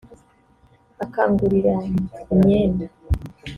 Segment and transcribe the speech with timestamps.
[1.03, 1.75] akangurira
[2.33, 2.85] imyenda